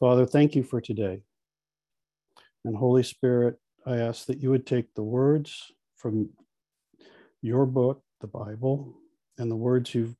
[0.00, 1.20] Father, thank you for today.
[2.64, 6.30] And Holy Spirit, I ask that you would take the words from
[7.42, 8.94] your book, the Bible,
[9.36, 10.16] and the words you've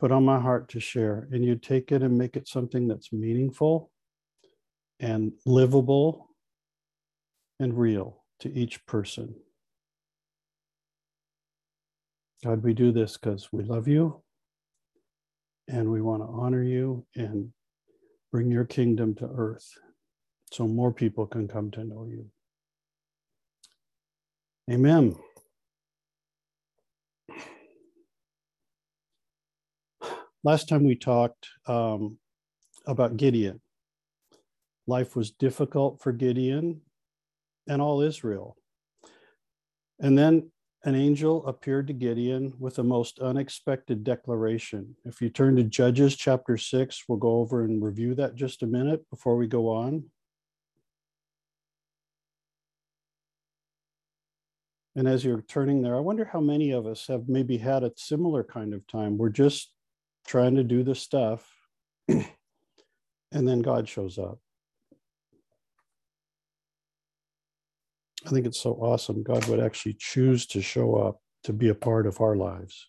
[0.00, 3.12] put on my heart to share, and you take it and make it something that's
[3.12, 3.92] meaningful
[4.98, 6.28] and livable
[7.60, 9.32] and real to each person.
[12.44, 14.22] God, we do this because we love you
[15.68, 17.52] and we want to honor you and
[18.30, 19.68] bring your kingdom to earth
[20.52, 22.26] so more people can come to know you.
[24.70, 25.16] Amen.
[30.44, 32.18] Last time we talked um,
[32.86, 33.60] about Gideon.
[34.86, 36.82] Life was difficult for Gideon
[37.66, 38.56] and all Israel.
[39.98, 40.50] And then
[40.88, 44.96] an angel appeared to Gideon with a most unexpected declaration.
[45.04, 48.66] If you turn to Judges chapter 6, we'll go over and review that just a
[48.66, 50.04] minute before we go on.
[54.96, 57.92] And as you're turning there, I wonder how many of us have maybe had a
[57.96, 59.18] similar kind of time.
[59.18, 59.70] We're just
[60.26, 61.46] trying to do the stuff,
[62.08, 62.24] and
[63.30, 64.38] then God shows up.
[68.26, 69.22] I think it's so awesome.
[69.22, 72.88] God would actually choose to show up to be a part of our lives.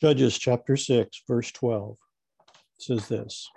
[0.00, 1.96] Judges chapter 6, verse 12
[2.78, 3.48] says this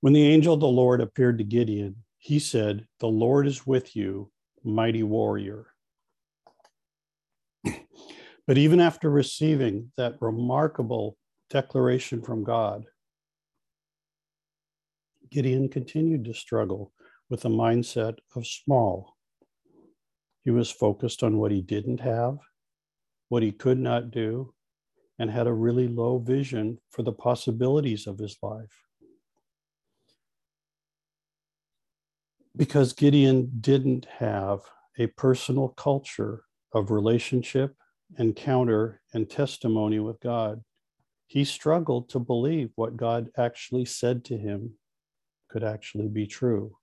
[0.00, 3.94] When the angel of the Lord appeared to Gideon, he said, The Lord is with
[3.94, 4.32] you,
[4.64, 5.66] mighty warrior.
[7.64, 11.16] but even after receiving that remarkable
[11.50, 12.86] declaration from God,
[15.30, 16.92] Gideon continued to struggle
[17.28, 19.16] with a mindset of small.
[20.44, 22.38] He was focused on what he didn't have,
[23.28, 24.54] what he could not do,
[25.18, 28.84] and had a really low vision for the possibilities of his life.
[32.56, 34.60] Because Gideon didn't have
[34.98, 37.74] a personal culture of relationship,
[38.18, 40.62] encounter, and testimony with God,
[41.26, 44.74] he struggled to believe what God actually said to him
[45.48, 46.76] could actually be true.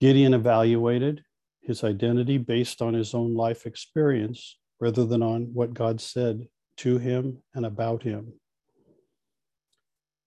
[0.00, 1.24] Gideon evaluated
[1.62, 6.98] his identity based on his own life experience rather than on what God said to
[6.98, 8.32] him and about him.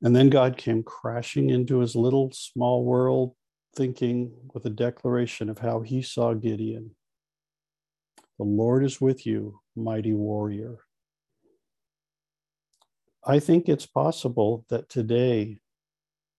[0.01, 3.35] And then God came crashing into his little small world
[3.75, 6.95] thinking with a declaration of how he saw Gideon.
[8.37, 10.79] The Lord is with you, mighty warrior.
[13.23, 15.59] I think it's possible that today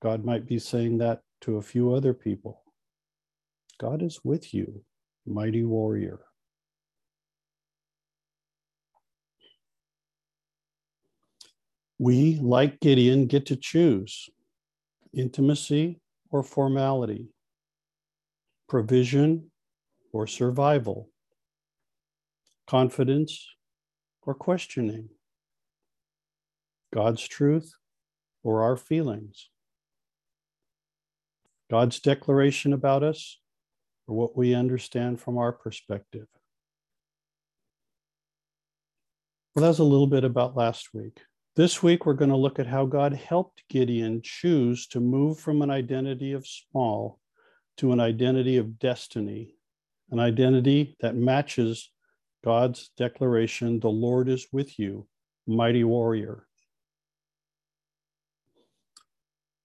[0.03, 2.65] God might be saying that to a few other people.
[3.79, 4.83] God is with you,
[5.25, 6.19] mighty warrior.
[12.01, 14.29] We, like Gideon, get to choose
[15.15, 17.29] intimacy or formality,
[18.69, 19.53] provision
[20.13, 21.11] or survival,
[22.67, 23.47] confidence
[24.23, 25.11] or questioning,
[26.93, 27.73] God's truth
[28.43, 29.49] or our feelings.
[31.73, 33.41] God's declaration about us
[34.07, 36.27] or what we understand from our perspective.
[39.55, 41.23] Well, that's a little bit about last week.
[41.57, 45.63] This week, we're going to look at how God helped Gideon choose to move from
[45.63, 47.19] an identity of small
[47.79, 49.57] to an identity of destiny,
[50.11, 51.91] an identity that matches
[52.45, 55.07] God's declaration, The Lord is with you,
[55.47, 56.47] mighty warrior.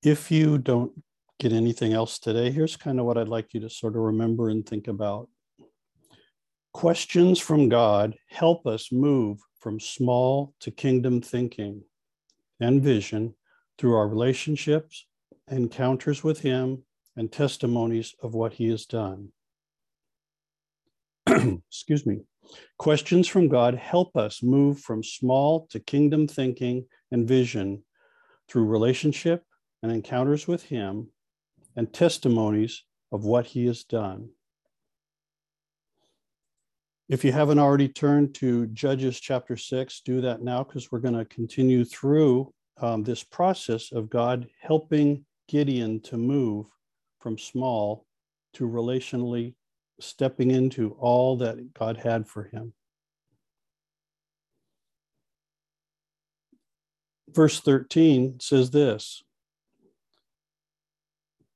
[0.01, 0.93] If you don't
[1.39, 4.49] get anything else today, here's kind of what I'd like you to sort of remember
[4.49, 5.29] and think about.
[6.73, 11.83] Questions from God help us move from small to kingdom thinking
[12.59, 13.35] and vision
[13.77, 15.05] through our relationships,
[15.49, 16.83] encounters with Him,
[17.15, 19.29] and testimonies of what He has done.
[21.27, 22.21] Excuse me.
[22.77, 27.83] Questions from God help us move from small to kingdom thinking and vision
[28.47, 29.43] through relationship
[29.83, 31.09] and encounters with Him
[31.77, 32.83] and testimonies
[33.13, 34.29] of what he has done.
[37.07, 41.17] If you haven't already turned to Judges chapter 6, do that now because we're going
[41.17, 42.51] to continue through
[42.81, 46.65] um, this process of God helping Gideon to move
[47.19, 48.05] from small
[48.55, 49.53] to relationally
[50.01, 52.73] stepping into all that God had for him.
[57.29, 59.23] Verse 13 says this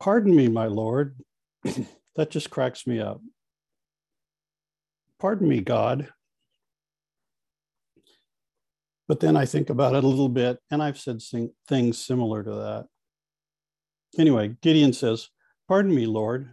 [0.01, 1.15] Pardon me, my Lord.
[2.15, 3.21] that just cracks me up.
[5.19, 6.09] Pardon me, God.
[9.07, 11.21] But then I think about it a little bit, and I've said
[11.67, 12.85] things similar to that.
[14.17, 15.29] Anyway, Gideon says,
[15.67, 16.49] Pardon me, Lord,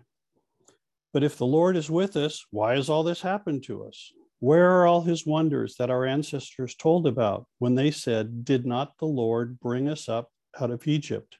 [1.15, 4.13] but if the Lord is with us, why has all this happened to us?
[4.41, 8.99] Where are all his wonders that our ancestors told about when they said, Did not
[8.99, 10.31] the Lord bring us up
[10.61, 11.39] out of Egypt?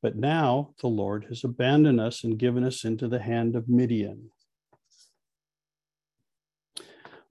[0.00, 4.30] But now the Lord has abandoned us and given us into the hand of Midian.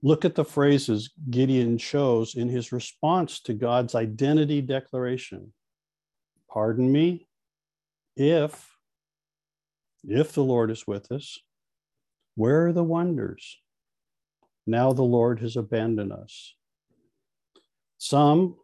[0.02, 5.52] Look at the phrases Gideon chose in his response to God's identity declaration.
[6.48, 7.26] Pardon me,
[8.16, 8.76] if
[10.04, 11.38] if the Lord is with us,
[12.36, 13.58] where are the wonders?
[14.66, 16.54] Now the Lord has abandoned us.
[17.98, 18.56] Some,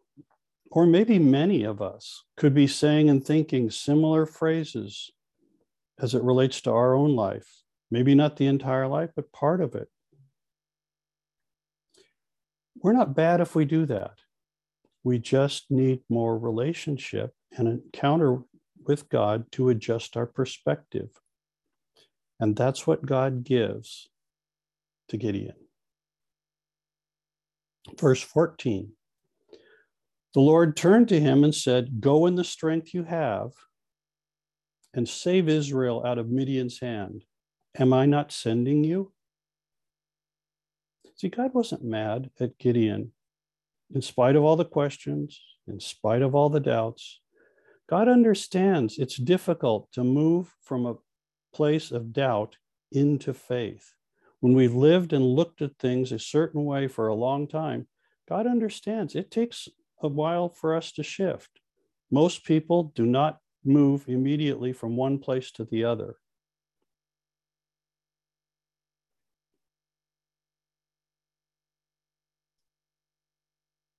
[0.71, 5.11] or maybe many of us, could be saying and thinking similar phrases
[6.01, 7.63] as it relates to our own life.
[7.91, 9.89] Maybe not the entire life, but part of it.
[12.77, 14.19] We're not bad if we do that.
[15.05, 18.39] We just need more relationship and encounter
[18.87, 21.11] with God to adjust our perspective.
[22.41, 24.09] And that's what God gives
[25.09, 25.55] to Gideon.
[27.99, 28.93] Verse 14
[30.35, 33.53] The Lord turned to him and said, Go in the strength you have
[34.93, 37.25] and save Israel out of Midian's hand.
[37.79, 39.13] Am I not sending you?
[41.17, 43.13] See, God wasn't mad at Gideon
[43.95, 47.21] in spite of all the questions, in spite of all the doubts.
[47.89, 50.97] God understands it's difficult to move from a
[51.53, 52.57] place of doubt
[52.91, 53.95] into faith.
[54.41, 57.87] When we've lived and looked at things a certain way for a long time,
[58.29, 59.69] God understands it takes
[60.03, 61.51] a while for us to shift.
[62.11, 66.17] Most people do not move immediately from one place to the other.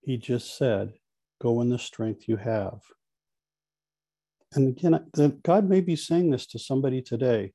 [0.01, 0.93] He just said,
[1.41, 2.79] Go in the strength you have.
[4.53, 7.53] And again, God may be saying this to somebody today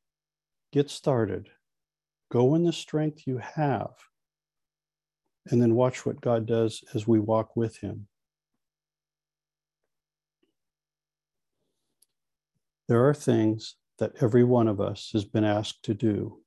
[0.73, 1.49] get started,
[2.31, 3.95] go in the strength you have,
[5.47, 8.07] and then watch what God does as we walk with Him.
[12.91, 16.41] There are things that every one of us has been asked to do.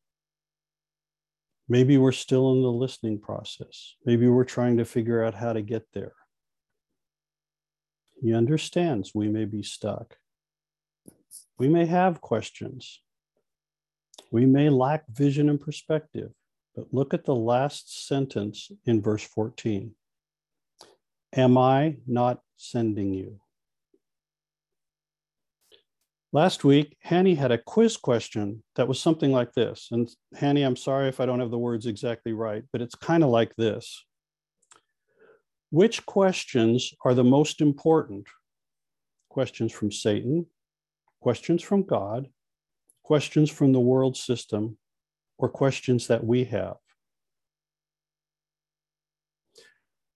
[1.70, 3.96] Maybe we're still in the listening process.
[4.06, 6.12] Maybe we're trying to figure out how to get there.
[8.22, 10.18] He understands we may be stuck.
[11.58, 13.00] We may have questions.
[14.30, 16.32] We may lack vision and perspective,
[16.76, 19.96] but look at the last sentence in verse 14.
[21.38, 23.40] Am I not sending you?
[26.36, 29.90] Last week, Hanny had a quiz question that was something like this.
[29.92, 33.24] And Hanny, I'm sorry if I don't have the words exactly right, but it's kind
[33.24, 34.04] of like this.
[35.70, 38.26] Which questions are the most important?
[39.30, 40.48] Questions from Satan,
[41.22, 42.30] questions from God,
[43.04, 44.80] questions from the world system,
[45.38, 46.78] or questions that we have.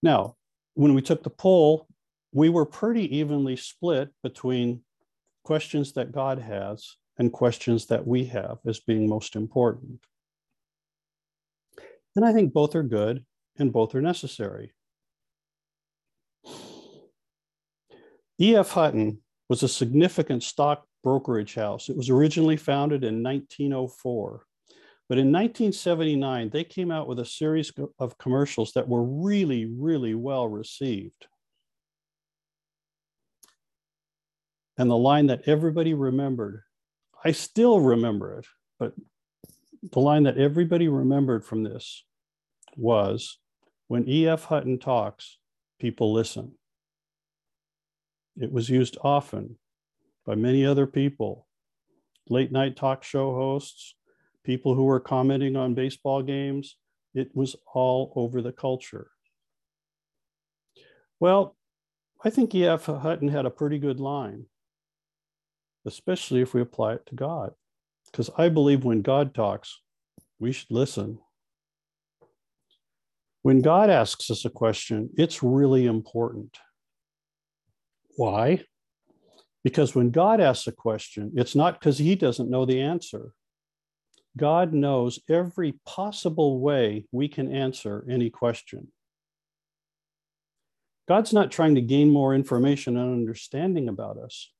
[0.02, 0.34] Now,
[0.74, 1.86] when we took the poll,
[2.32, 4.82] we were pretty evenly split between
[5.48, 9.98] questions that God has and questions that we have as being most important.
[12.14, 13.24] And I think both are good
[13.58, 14.74] and both are necessary.
[18.38, 18.72] E.F.
[18.72, 21.88] Hutton was a significant stock brokerage house.
[21.88, 24.44] It was originally founded in 1904.
[25.08, 30.14] But in 1979, they came out with a series of commercials that were really, really
[30.14, 31.26] well received.
[34.78, 36.62] And the line that everybody remembered,
[37.24, 38.46] I still remember it,
[38.78, 38.94] but
[39.82, 42.04] the line that everybody remembered from this
[42.76, 43.38] was
[43.88, 44.44] when E.F.
[44.44, 45.38] Hutton talks,
[45.80, 46.52] people listen.
[48.36, 49.58] It was used often
[50.24, 51.48] by many other people,
[52.28, 53.96] late night talk show hosts,
[54.44, 56.76] people who were commenting on baseball games.
[57.14, 59.10] It was all over the culture.
[61.18, 61.56] Well,
[62.24, 62.86] I think E.F.
[62.86, 64.46] Hutton had a pretty good line,
[65.88, 67.52] especially if we apply it to God.
[68.10, 69.80] Because I believe when God talks,
[70.38, 71.18] we should listen.
[73.42, 76.58] When God asks us a question, it's really important.
[78.16, 78.62] Why?
[79.64, 83.32] Because when God asks a question, it's not because he doesn't know the answer.
[84.36, 88.88] God knows every possible way we can answer any question.
[91.08, 94.50] God's not trying to gain more information and understanding about us.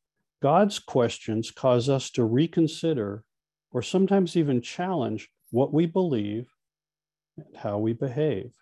[0.40, 3.24] God's questions cause us to reconsider
[3.70, 6.46] or sometimes even challenge what we believe
[7.36, 8.52] and how we behave.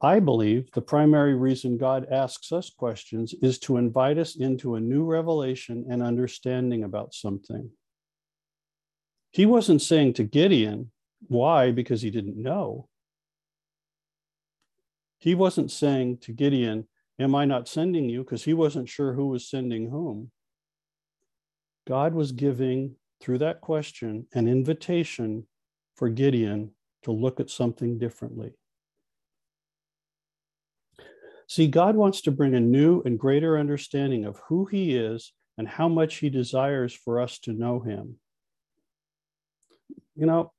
[0.00, 4.80] I believe the primary reason God asks us questions is to invite us into a
[4.80, 7.70] new revelation and understanding about something.
[9.30, 10.90] He wasn't saying to Gideon,
[11.28, 11.70] why?
[11.70, 12.88] Because he didn't know.
[15.18, 16.86] He wasn't saying to Gideon,
[17.18, 18.24] Am I not sending you?
[18.24, 20.30] Because he wasn't sure who was sending whom.
[21.86, 25.46] God was giving, through that question, an invitation
[25.96, 26.72] for Gideon
[27.04, 28.54] to look at something differently.
[31.46, 35.68] See, God wants to bring a new and greater understanding of who He is and
[35.68, 38.18] how much He desires for us to know Him.
[40.16, 40.52] You know,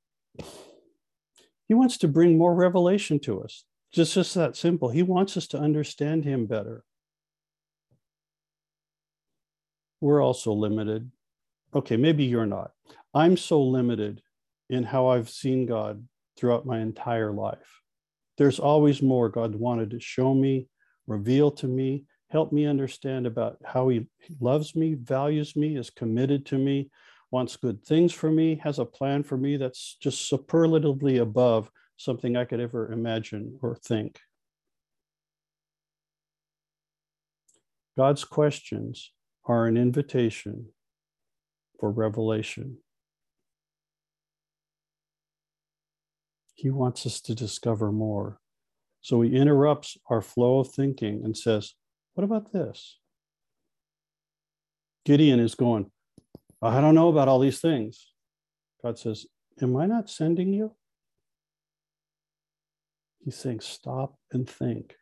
[1.67, 3.65] He wants to bring more revelation to us.
[3.95, 4.89] Just, just that simple.
[4.89, 6.83] He wants us to understand him better.
[10.01, 11.09] We're also limited.
[11.73, 12.71] Okay, maybe you're not.
[13.13, 14.21] I'm so limited
[14.69, 16.05] in how I've seen God
[16.37, 17.81] throughout my entire life.
[18.37, 20.67] There's always more God wanted to show me,
[21.07, 24.07] reveal to me, help me understand about how He
[24.41, 26.89] loves me, values me, is committed to me,
[27.31, 32.35] wants good things for me, has a plan for me that's just superlatively above something
[32.35, 34.19] I could ever imagine or think.
[37.97, 39.11] God's questions
[39.45, 40.67] are an invitation
[41.79, 42.77] for revelation.
[46.55, 48.39] He wants us to discover more.
[49.01, 51.73] So he interrupts our flow of thinking and says,
[52.15, 52.97] What about this?
[55.05, 55.91] Gideon is going,
[56.61, 58.07] I don't know about all these things.
[58.83, 59.27] God says,
[59.61, 60.73] Am I not sending you?
[63.25, 64.93] He's saying, stop and think.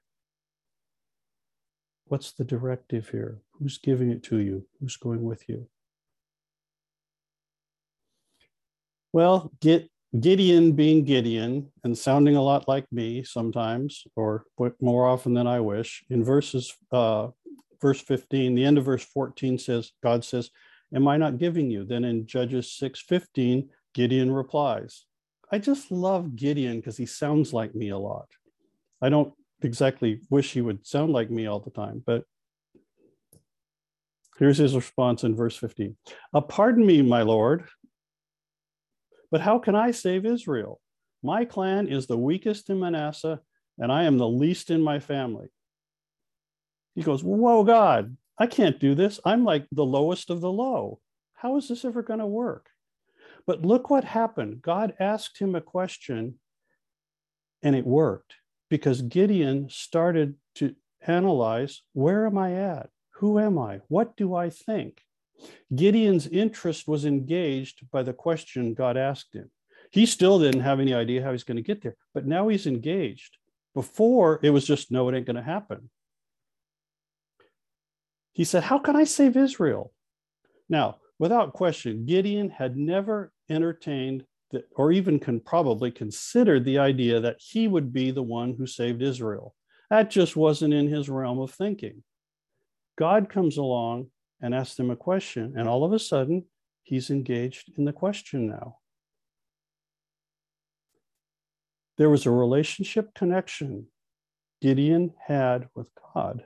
[2.05, 3.41] What's the directive here?
[3.59, 4.65] Who's giving it to you?
[4.79, 5.67] Who's going with you?
[9.11, 14.45] Well, Gideon being Gideon and sounding a lot like me sometimes, or
[14.79, 16.05] more often than I wish.
[16.09, 17.27] In verses, uh,
[17.81, 20.49] verse 15, the end of verse 14 says, God says,
[20.95, 21.83] Am I not giving you?
[21.83, 25.05] Then in Judges 6 15, Gideon replies,
[25.53, 28.25] I just love Gideon because he sounds like me a lot.
[29.03, 29.31] I don't
[29.61, 32.23] exactly wish he would sound like me all the time, but
[34.39, 35.95] here's his response in verse 15
[36.33, 37.65] uh, Pardon me, my Lord,
[39.29, 40.81] but how can I save Israel?
[41.21, 43.39] My clan is the weakest in Manasseh,
[43.77, 45.49] and I am the least in my family.
[46.95, 49.19] He goes, Whoa, God, I can't do this.
[49.23, 50.99] I'm like the lowest of the low.
[51.35, 52.69] How is this ever going to work?
[53.45, 54.61] But look what happened.
[54.61, 56.39] God asked him a question
[57.61, 58.35] and it worked
[58.69, 62.89] because Gideon started to analyze where am I at?
[63.15, 63.81] Who am I?
[63.87, 65.01] What do I think?
[65.73, 69.49] Gideon's interest was engaged by the question God asked him.
[69.91, 72.65] He still didn't have any idea how he's going to get there, but now he's
[72.65, 73.37] engaged.
[73.73, 75.89] Before, it was just, no, it ain't going to happen.
[78.31, 79.93] He said, How can I save Israel?
[80.69, 87.21] Now, without question, Gideon had never entertained the, or even can probably considered the idea
[87.21, 89.55] that he would be the one who saved Israel.
[89.89, 92.03] That just wasn't in his realm of thinking.
[92.97, 94.07] God comes along
[94.41, 96.43] and asks him a question, and all of a sudden,
[96.83, 98.79] he's engaged in the question now.
[101.97, 103.87] There was a relationship connection
[104.61, 106.43] Gideon had with God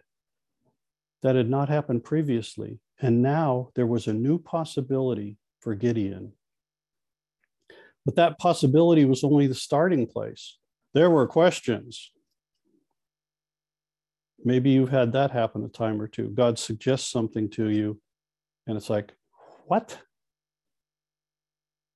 [1.24, 2.79] that had not happened previously.
[2.99, 6.33] And now there was a new possibility for Gideon.
[8.05, 10.57] But that possibility was only the starting place.
[10.93, 12.11] There were questions.
[14.43, 16.29] Maybe you've had that happen a time or two.
[16.29, 17.99] God suggests something to you,
[18.65, 19.13] and it's like,
[19.65, 19.99] what?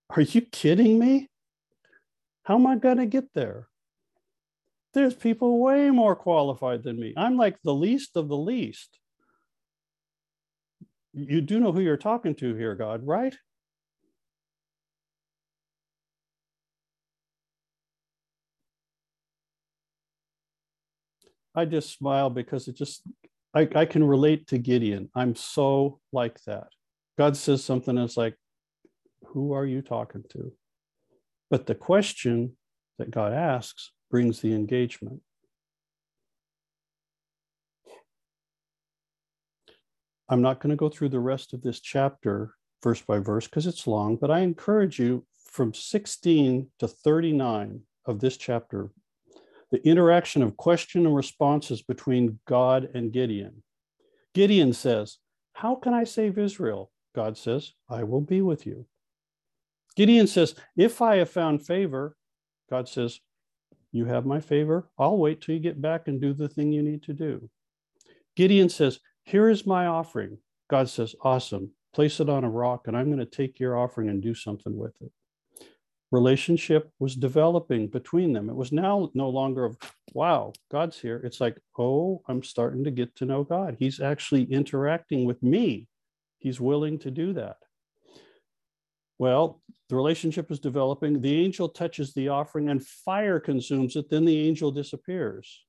[0.09, 1.29] Are you kidding me?
[2.43, 3.67] How am I going to get there?
[4.93, 7.13] There's people way more qualified than me.
[7.15, 8.99] I'm like the least of the least
[11.13, 13.35] you do know who you're talking to here, God, right?
[21.53, 23.03] I just smile because it just,
[23.53, 25.09] I, I can relate to Gideon.
[25.13, 26.67] I'm so like that.
[27.17, 28.35] God says something that's like,
[29.27, 30.53] who are you talking to?
[31.49, 32.55] But the question
[32.97, 35.21] that God asks brings the engagement.
[40.31, 43.67] I'm not going to go through the rest of this chapter verse by verse because
[43.67, 48.89] it's long, but I encourage you from 16 to 39 of this chapter,
[49.71, 53.61] the interaction of question and responses between God and Gideon.
[54.33, 55.17] Gideon says,
[55.51, 56.91] How can I save Israel?
[57.13, 58.85] God says, I will be with you.
[59.97, 62.15] Gideon says, If I have found favor,
[62.69, 63.19] God says,
[63.91, 64.89] You have my favor.
[64.97, 67.49] I'll wait till you get back and do the thing you need to do.
[68.37, 70.37] Gideon says, Here is my offering.
[70.69, 71.71] God says, Awesome.
[71.93, 74.77] Place it on a rock, and I'm going to take your offering and do something
[74.77, 75.11] with it.
[76.11, 78.49] Relationship was developing between them.
[78.49, 79.77] It was now no longer of,
[80.13, 81.21] wow, God's here.
[81.23, 83.77] It's like, oh, I'm starting to get to know God.
[83.79, 85.87] He's actually interacting with me.
[86.39, 87.57] He's willing to do that.
[89.19, 91.21] Well, the relationship is developing.
[91.21, 94.09] The angel touches the offering and fire consumes it.
[94.09, 95.63] Then the angel disappears.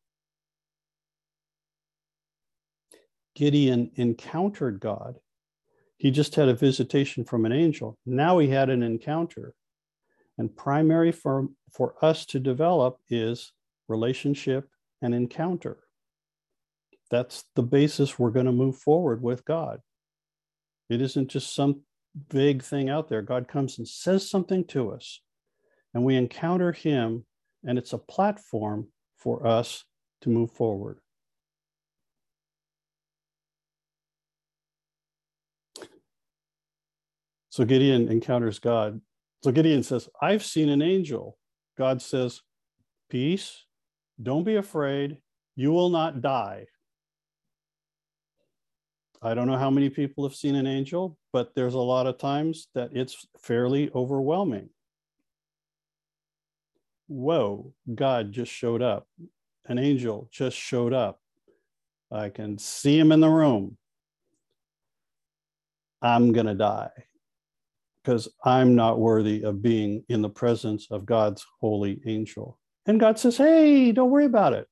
[3.35, 5.19] Gideon encountered God.
[5.97, 7.99] He just had a visitation from an angel.
[8.05, 9.55] Now he had an encounter.
[10.39, 13.53] And primary for, for us to develop is
[13.89, 14.69] relationship
[15.01, 15.79] and encounter.
[17.11, 19.81] That's the basis we're going to move forward with God.
[20.89, 21.83] It isn't just some
[22.31, 23.21] vague thing out there.
[23.21, 25.21] God comes and says something to us,
[25.93, 27.27] and we encounter Him,
[27.65, 29.85] and it's a platform for us
[30.23, 31.02] to move forward.
[37.53, 38.99] So Gideon encounters God.
[39.45, 41.37] So Gideon says, I've seen an angel.
[41.77, 42.41] God says,
[43.11, 43.67] Peace,
[44.23, 45.19] don't be afraid,
[45.55, 46.65] you will not die.
[49.21, 52.17] I don't know how many people have seen an angel, but there's a lot of
[52.17, 54.71] times that it's fairly overwhelming.
[57.07, 59.07] Whoa, God just showed up.
[59.67, 61.21] An angel just showed up.
[62.11, 63.77] I can see him in the room.
[66.01, 66.89] I'm going to die
[68.03, 72.59] because I'm not worthy of being in the presence of God's holy angel.
[72.87, 74.67] And God says, Hey, don't worry about it.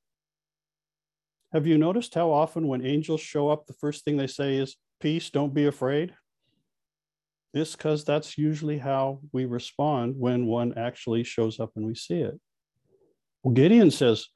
[1.53, 4.77] Have you noticed how often when angels show up, the first thing they say is,
[5.01, 6.15] Peace, don't be afraid?
[7.53, 12.21] It's because that's usually how we respond when one actually shows up and we see
[12.21, 12.39] it.
[13.43, 14.27] Well, Gideon says,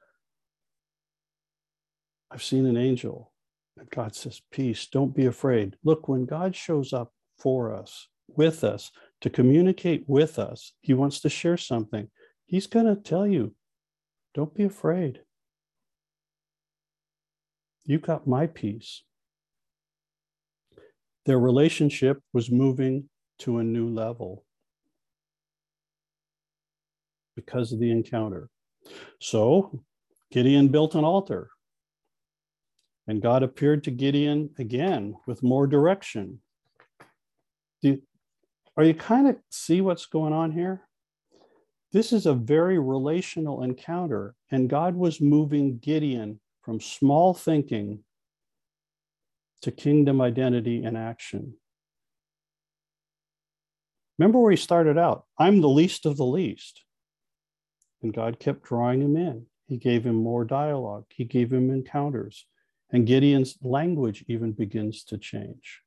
[2.29, 3.31] I've seen an angel.
[3.77, 5.77] And God says, Peace, don't be afraid.
[5.83, 11.21] Look, when God shows up for us, with us, to communicate with us, He wants
[11.21, 12.09] to share something.
[12.45, 13.55] He's going to tell you,
[14.33, 15.21] Don't be afraid.
[17.85, 19.03] You got my peace.
[21.25, 23.09] Their relationship was moving
[23.39, 24.43] to a new level
[27.35, 28.49] because of the encounter.
[29.19, 29.83] So
[30.31, 31.49] Gideon built an altar.
[33.07, 36.39] And God appeared to Gideon again with more direction.
[37.81, 38.01] Do,
[38.77, 40.81] are you kind of see what's going on here?
[41.91, 48.03] This is a very relational encounter, and God was moving Gideon from small thinking
[49.61, 51.53] to kingdom identity and action.
[54.17, 56.83] Remember where he started out I'm the least of the least.
[58.01, 59.45] And God kept drawing him in.
[59.67, 62.45] He gave him more dialogue, he gave him encounters.
[62.91, 65.81] And Gideon's language even begins to change.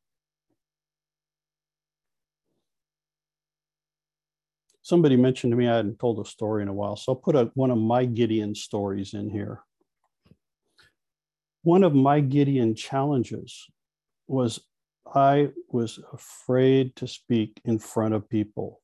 [4.89, 7.37] Somebody mentioned to me I hadn't told a story in a while, so I'll put
[7.37, 9.63] a, one of my Gideon stories in here
[11.69, 13.67] one of my Gideon challenges
[14.27, 14.61] was
[15.15, 18.81] I was afraid to speak in front of people.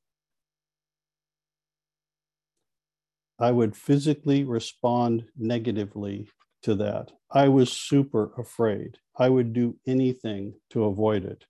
[3.39, 6.29] I would physically respond negatively
[6.65, 7.13] to that.
[7.31, 8.99] I was super afraid.
[9.19, 11.45] I would do anything to avoid it.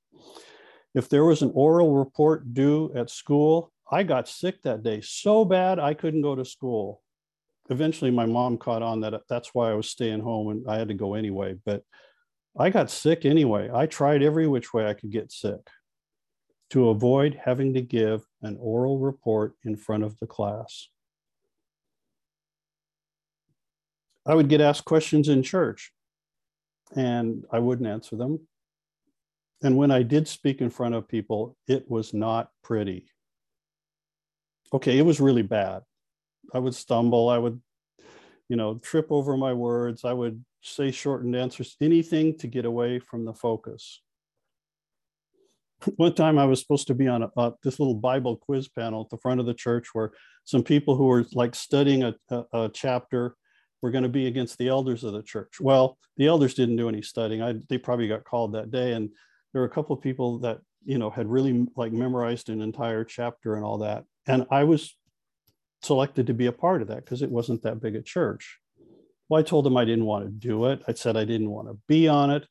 [0.95, 5.45] If there was an oral report due at school, I got sick that day so
[5.45, 7.03] bad I couldn't go to school
[7.71, 10.89] eventually my mom caught on that that's why I was staying home and I had
[10.89, 11.57] to go anyway.
[11.65, 11.83] But
[12.59, 13.71] I got sick anyway.
[13.73, 15.61] I tried every which way I could get sick
[16.71, 20.89] to avoid having to give an oral report in front of the class.
[24.27, 25.93] I would get asked questions in church
[26.97, 28.47] and I wouldn't answer them.
[29.63, 33.07] And when I did speak in front of people, it was not pretty.
[34.75, 35.83] Okay, it was really bad.
[36.53, 37.29] I would stumble.
[37.29, 37.61] I would,
[38.49, 40.05] you know, trip over my words.
[40.05, 44.03] I would say shortened answers, anything to get away from the focus.
[45.97, 49.03] One time I was supposed to be on a, uh, this little Bible quiz panel
[49.03, 50.11] at the front of the church where
[50.43, 53.37] some people who were like studying a, a, a chapter
[53.81, 55.61] were going to be against the elders of the church.
[55.61, 57.43] Well, the elders didn't do any studying.
[57.43, 58.95] I, they probably got called that day.
[58.95, 59.11] And
[59.53, 63.05] there were a couple of people that, you know, had really like memorized an entire
[63.05, 64.05] chapter and all that.
[64.27, 64.97] And I was
[65.83, 68.59] selected to be a part of that because it wasn't that big a church.
[69.29, 70.83] Well, I told them I didn't want to do it.
[70.89, 72.47] I said I didn't want to be on it,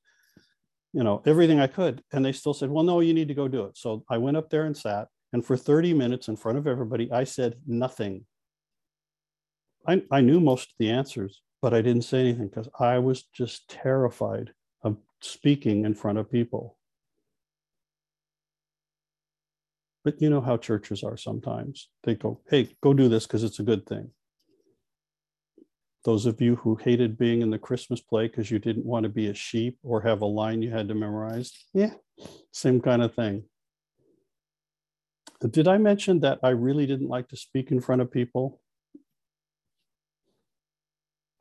[0.93, 2.03] you know, everything I could.
[2.12, 3.77] And they still said, well, no, you need to go do it.
[3.77, 5.07] So I went up there and sat.
[5.33, 8.25] And for 30 minutes in front of everybody, I said nothing.
[9.88, 13.23] I, I knew most of the answers, but I didn't say anything because I was
[13.33, 14.51] just terrified
[14.83, 16.77] of speaking in front of people.
[20.03, 21.89] But you know how churches are sometimes.
[22.03, 24.11] They go, hey, go do this because it's a good thing.
[26.03, 29.09] Those of you who hated being in the Christmas play because you didn't want to
[29.09, 31.91] be a sheep or have a line you had to memorize, yeah,
[32.51, 33.43] same kind of thing.
[35.49, 38.59] Did I mention that I really didn't like to speak in front of people?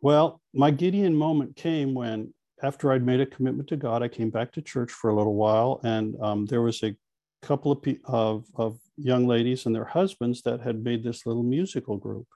[0.00, 4.30] Well, my Gideon moment came when, after I'd made a commitment to God, I came
[4.30, 6.96] back to church for a little while, and um, there was a
[7.42, 11.96] couple of, of, of young ladies and their husbands that had made this little musical
[11.96, 12.26] group.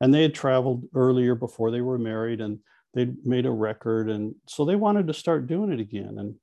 [0.00, 2.58] And they had traveled earlier before they were married and
[2.94, 6.16] they'd made a record and so they wanted to start doing it again.
[6.18, 6.34] And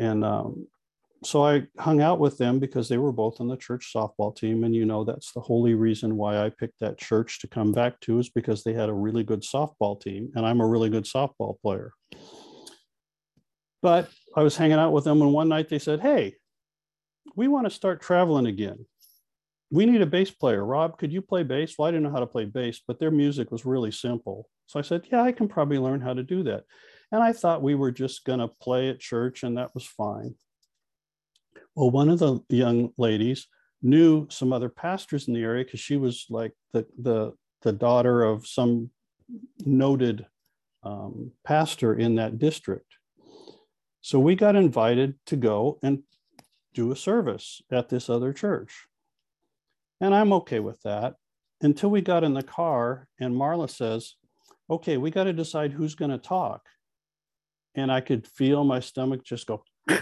[0.00, 0.68] and um,
[1.24, 4.64] so i hung out with them because they were both on the church softball team.
[4.64, 8.00] And you know that's the holy reason why i picked that church to come back
[8.00, 11.04] to is because they had a really good softball team and i'm a really good
[11.04, 11.92] softball player.
[13.82, 16.36] But i was hanging out with them and one night they said hey
[17.36, 18.86] we want to start traveling again
[19.70, 20.64] we need a bass player.
[20.64, 21.74] Rob, could you play bass?
[21.76, 24.48] Well, I didn't know how to play bass, but their music was really simple.
[24.66, 26.64] So I said, yeah, I can probably learn how to do that.
[27.12, 30.34] And I thought we were just going to play at church and that was fine.
[31.74, 33.46] Well, one of the young ladies
[33.82, 38.22] knew some other pastors in the area because she was like the, the, the daughter
[38.22, 38.90] of some
[39.64, 40.26] noted
[40.82, 42.86] um, pastor in that district.
[44.00, 46.02] So we got invited to go and
[46.74, 48.86] do a service at this other church.
[50.00, 51.14] And I'm okay with that
[51.60, 54.14] until we got in the car and Marla says,
[54.70, 56.62] okay, we got to decide who's going to talk.
[57.74, 59.62] And I could feel my stomach just go.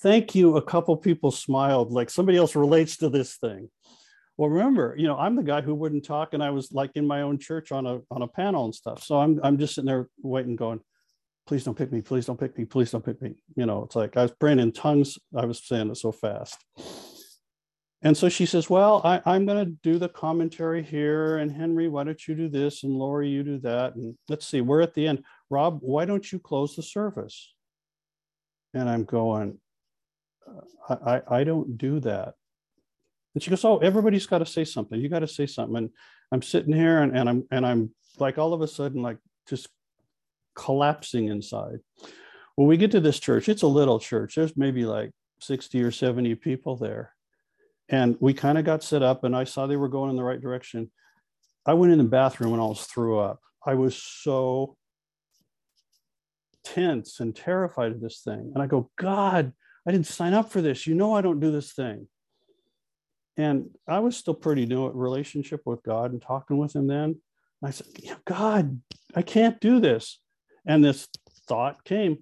[0.00, 0.56] Thank you.
[0.56, 3.70] A couple people smiled, like somebody else relates to this thing.
[4.36, 7.06] Well, remember, you know, I'm the guy who wouldn't talk, and I was like in
[7.06, 9.04] my own church on a on a panel and stuff.
[9.04, 10.80] So I'm I'm just sitting there waiting, going,
[11.46, 13.34] please don't pick me, please don't pick me, please don't pick me.
[13.56, 16.64] You know, it's like I was praying in tongues, I was saying it so fast.
[18.04, 21.36] And so she says, Well, I, am going to do the commentary here.
[21.36, 22.82] And Henry, why don't you do this?
[22.82, 23.94] And Lori, you do that.
[23.94, 25.24] And let's see, we're at the end.
[25.50, 27.54] Rob, why don't you close the service?
[28.74, 29.58] And I'm going,
[30.48, 32.34] uh, I, I, I don't do that.
[33.34, 35.00] And she goes, Oh, everybody's got to say something.
[35.00, 35.76] You got to say something.
[35.76, 35.90] And
[36.32, 39.68] I'm sitting here and, and I'm and I'm like all of a sudden, like just
[40.54, 41.80] collapsing inside.
[42.56, 44.34] When we get to this church, it's a little church.
[44.34, 45.10] There's maybe like
[45.40, 47.14] 60 or 70 people there.
[47.88, 50.24] And we kind of got set up, and I saw they were going in the
[50.24, 50.90] right direction.
[51.66, 53.40] I went in the bathroom and I almost threw up.
[53.64, 54.76] I was so
[56.64, 58.52] tense and terrified of this thing.
[58.54, 59.52] And I go, God,
[59.86, 60.86] I didn't sign up for this.
[60.86, 62.08] You know, I don't do this thing.
[63.36, 67.20] And I was still pretty new at relationship with God and talking with him then.
[67.64, 67.86] I said,
[68.24, 68.80] God,
[69.14, 70.20] I can't do this.
[70.66, 71.08] And this
[71.48, 72.18] thought came,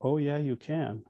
[0.00, 1.04] oh, yeah, you can.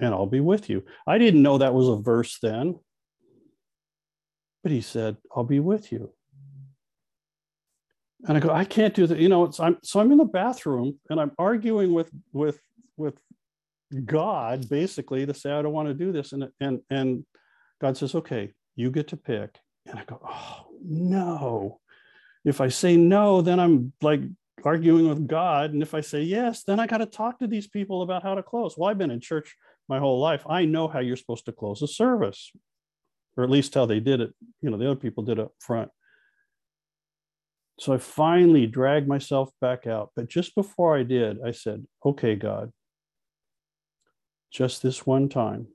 [0.00, 0.84] And I'll be with you.
[1.06, 2.78] I didn't know that was a verse then.
[4.62, 6.12] But he said, I'll be with you.
[8.26, 9.18] And I go, I can't do that.
[9.18, 12.60] You know, I'm, so I'm in the bathroom and I'm arguing with, with,
[12.96, 13.20] with
[14.04, 16.32] God basically to say, I don't want to do this.
[16.32, 17.24] And, and, and
[17.80, 19.58] God says, okay, you get to pick.
[19.86, 21.80] And I go, oh, no.
[22.44, 24.20] If I say no, then I'm like
[24.68, 25.72] arguing with God.
[25.72, 28.34] And if I say yes, then I got to talk to these people about how
[28.34, 28.74] to close.
[28.76, 29.56] Well, I've been in church
[29.88, 30.42] my whole life.
[30.48, 32.52] I know how you're supposed to close a service,
[33.36, 34.34] or at least how they did it.
[34.60, 35.90] You know, the other people did it up front.
[37.80, 40.10] So I finally dragged myself back out.
[40.14, 42.72] But just before I did, I said, okay, God,
[44.50, 45.68] just this one time,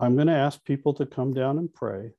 [0.00, 2.12] I'm going to ask people to come down and pray.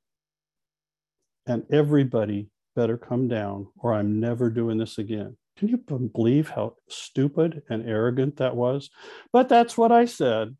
[1.47, 5.37] And everybody better come down or I'm never doing this again.
[5.57, 8.89] Can you believe how stupid and arrogant that was?
[9.31, 10.55] But that's what I said.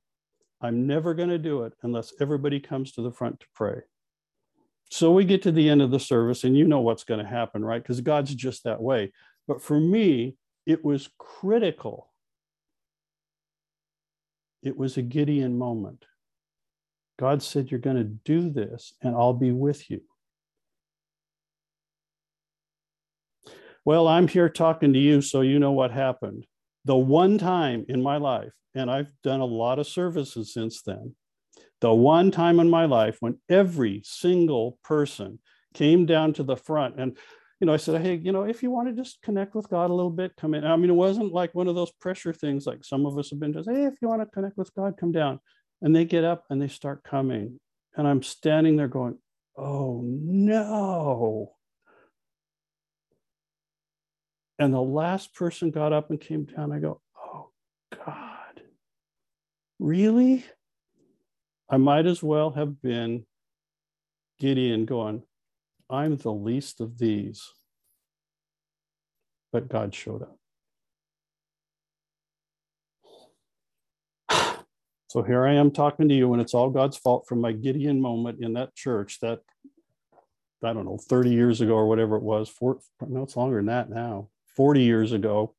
[0.62, 3.82] I'm never going to do it unless everybody comes to the front to pray.
[4.90, 7.30] So we get to the end of the service, and you know what's going to
[7.30, 7.82] happen, right?
[7.82, 9.12] Because God's just that way.
[9.48, 12.12] But for me, it was critical.
[14.64, 16.06] It was a Gideon moment.
[17.20, 20.02] God said, You're going to do this, and I'll be with you.
[23.86, 26.48] Well, I'm here talking to you, so you know what happened.
[26.86, 31.16] The one time in my life, and I've done a lot of services since then,
[31.82, 35.40] the one time in my life when every single person
[35.76, 37.18] came down to the front and
[37.62, 39.90] you know, I said, hey, you know, if you want to just connect with God
[39.90, 40.66] a little bit, come in.
[40.66, 43.40] I mean, it wasn't like one of those pressure things like some of us have
[43.40, 45.40] been just, hey, if you want to connect with God, come down.
[45.82, 47.60] And they get up and they start coming.
[47.96, 49.18] And I'm standing there going,
[49.58, 51.55] oh no.
[54.58, 56.72] And the last person got up and came down.
[56.72, 57.50] I go, oh
[58.06, 58.62] God,
[59.80, 60.46] really?
[61.70, 63.26] I might as well have been
[64.40, 65.24] Gideon going,
[65.90, 67.52] I'm the least of these.
[69.52, 70.38] But God showed up.
[75.08, 78.02] So here I am talking to you, and it's all God's fault from my Gideon
[78.02, 79.40] moment in that church that,
[80.62, 82.50] I don't know, 30 years ago or whatever it was.
[82.50, 85.56] Four, no, it's longer than that now, 40 years ago.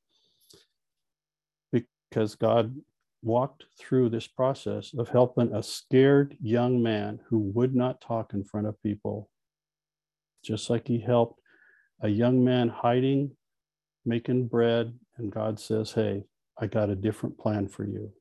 [1.73, 2.75] Because God
[3.23, 8.45] walked through this process of helping a scared young man who would not talk in
[8.45, 9.29] front of people,
[10.45, 11.41] just like he helped
[12.01, 13.33] a young man hiding,
[14.05, 16.25] making bread, and God says, Hey,
[16.59, 18.13] I got a different plan for you.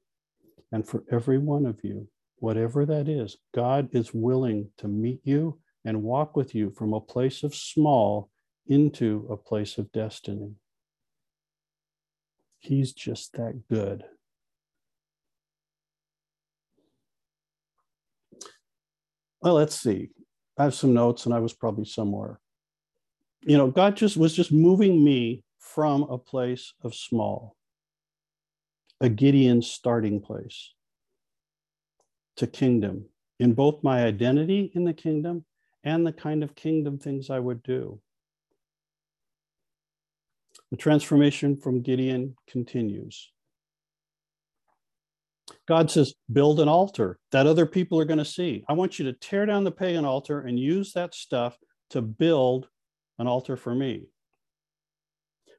[0.71, 2.07] And for every one of you,
[2.37, 6.99] whatever that is, God is willing to meet you and walk with you from a
[6.99, 8.29] place of small
[8.67, 10.55] into a place of destiny.
[12.65, 14.03] He's just that good.
[19.41, 20.09] Well, let's see.
[20.57, 22.39] I have some notes and I was probably somewhere.
[23.43, 27.55] You know, God just was just moving me from a place of small
[29.01, 30.73] a Gideon starting place
[32.37, 33.05] to kingdom
[33.39, 35.45] in both my identity in the kingdom
[35.83, 37.99] and the kind of kingdom things I would do.
[40.71, 43.31] The transformation from Gideon continues.
[45.67, 48.63] God says, build an altar that other people are going to see.
[48.67, 51.57] I want you to tear down the pagan altar and use that stuff
[51.91, 52.67] to build
[53.19, 54.03] an altar for me.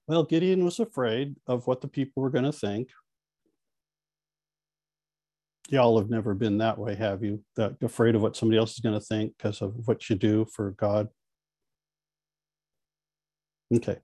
[0.09, 2.90] Well, Gideon was afraid of what the people were going to think,
[5.69, 7.42] y'all have never been that way, have you?
[7.57, 10.47] That afraid of what somebody else is going to think because of what you do
[10.53, 11.09] for God?
[13.75, 13.99] Okay.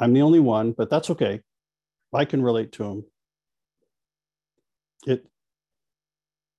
[0.00, 1.40] I'm the only one, but that's okay.
[2.12, 3.04] I can relate to him.
[5.06, 5.26] It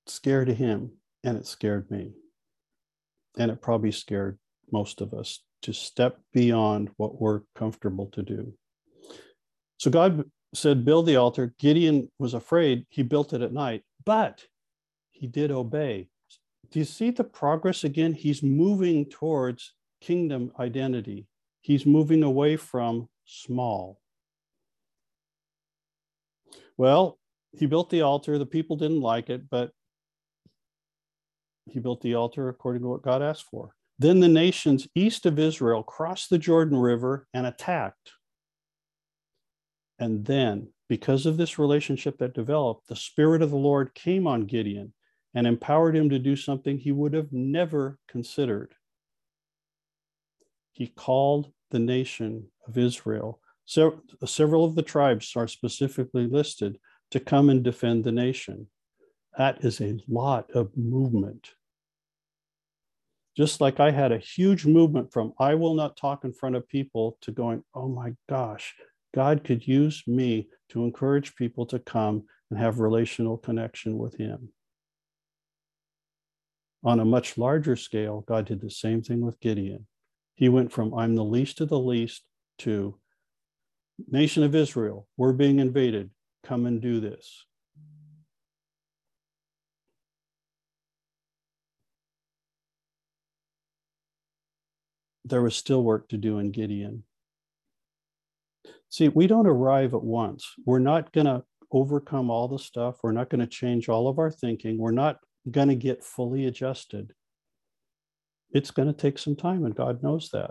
[0.06, 0.92] scared him
[1.24, 2.12] and it scared me.
[3.36, 4.38] And it probably scared
[4.70, 8.52] most of us to step beyond what we're comfortable to do.
[9.78, 10.24] So God
[10.54, 11.54] said, Build the altar.
[11.58, 12.86] Gideon was afraid.
[12.88, 14.44] He built it at night, but
[15.10, 16.08] he did obey.
[16.70, 18.14] Do you see the progress again?
[18.14, 21.26] He's moving towards kingdom identity,
[21.60, 24.00] he's moving away from small.
[26.76, 27.18] Well,
[27.52, 28.38] he built the altar.
[28.38, 29.72] The people didn't like it, but
[31.66, 33.74] he built the altar according to what God asked for.
[33.98, 38.12] Then the nations east of Israel crossed the Jordan River and attacked.
[39.98, 44.46] And then, because of this relationship that developed, the Spirit of the Lord came on
[44.46, 44.92] Gideon
[45.34, 48.74] and empowered him to do something he would have never considered.
[50.72, 53.40] He called the nation of Israel.
[53.64, 56.78] So, several of the tribes are specifically listed
[57.10, 58.68] to come and defend the nation.
[59.38, 61.50] That is a lot of movement.
[63.36, 66.68] Just like I had a huge movement from I will not talk in front of
[66.68, 68.74] people to going, oh my gosh,
[69.14, 74.50] God could use me to encourage people to come and have relational connection with Him.
[76.84, 79.86] On a much larger scale, God did the same thing with Gideon.
[80.34, 82.24] He went from I'm the least of the least
[82.62, 82.98] to
[84.08, 86.10] nation of Israel, we're being invaded,
[86.44, 87.44] come and do this.
[95.24, 97.04] There was still work to do in Gideon.
[98.90, 100.52] See, we don't arrive at once.
[100.66, 102.96] We're not going to overcome all the stuff.
[103.02, 104.78] We're not going to change all of our thinking.
[104.78, 105.18] We're not
[105.50, 107.14] going to get fully adjusted.
[108.50, 110.50] It's going to take some time, and God knows that.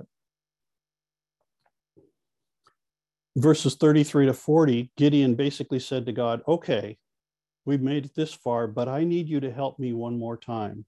[3.38, 6.98] Verses 33 to 40, Gideon basically said to God, Okay,
[7.65, 10.86] we've made it this far, but I need you to help me one more time.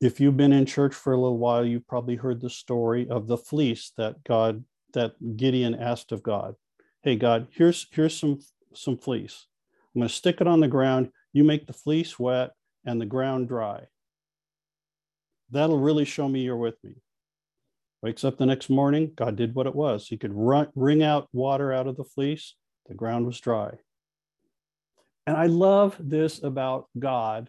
[0.00, 3.28] If you've been in church for a little while, you've probably heard the story of
[3.28, 4.64] the fleece that God
[4.94, 6.54] that Gideon asked of God.
[7.02, 8.40] Hey, God, here's here's some
[8.74, 9.46] some fleece.
[9.94, 11.10] I'm going to stick it on the ground.
[11.32, 12.52] You make the fleece wet
[12.84, 13.84] and the ground dry.
[15.50, 16.96] That'll really show me you're with me.
[18.04, 19.12] Wakes up the next morning.
[19.16, 20.06] God did what it was.
[20.06, 22.54] He could run, wring out water out of the fleece.
[22.86, 23.78] The ground was dry.
[25.26, 27.48] And I love this about God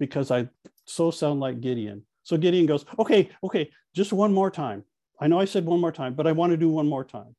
[0.00, 0.48] because I
[0.84, 2.02] so sound like Gideon.
[2.24, 4.82] So Gideon goes, okay, okay, just one more time.
[5.20, 7.36] I know I said one more time, but I want to do one more time.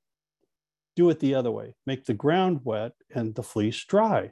[0.96, 1.76] Do it the other way.
[1.86, 4.32] Make the ground wet and the fleece dry.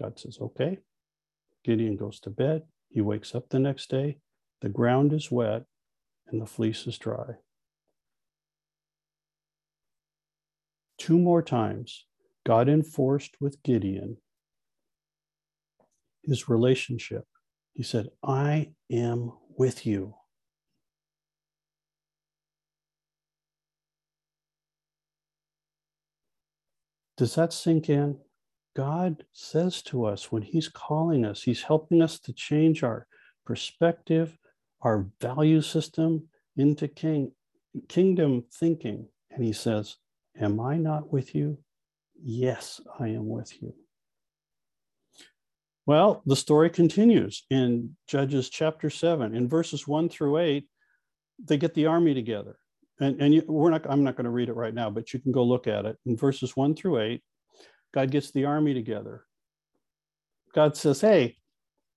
[0.00, 0.78] God says, okay.
[1.62, 2.62] Gideon goes to bed.
[2.88, 4.16] He wakes up the next day.
[4.62, 5.64] The ground is wet
[6.28, 7.34] and the fleece is dry.
[10.98, 12.06] Two more times,
[12.44, 14.18] God enforced with Gideon
[16.26, 17.26] his relationship.
[17.74, 20.14] He said, I am with you.
[27.16, 28.18] Does that sink in?
[28.74, 33.06] God says to us when He's calling us, He's helping us to change our
[33.46, 34.36] perspective,
[34.84, 37.32] our value system into king,
[37.88, 39.08] kingdom thinking.
[39.30, 39.96] And He says,
[40.38, 41.58] Am I not with you?
[42.22, 43.74] Yes, I am with you.
[45.86, 49.34] Well, the story continues in Judges chapter 7.
[49.34, 50.64] In verses 1 through 8,
[51.44, 52.56] they get the army together.
[53.00, 55.20] And, and you, we're not, I'm not going to read it right now, but you
[55.20, 55.96] can go look at it.
[56.06, 57.22] In verses 1 through 8,
[57.92, 59.24] God gets the army together.
[60.54, 61.36] God says, Hey,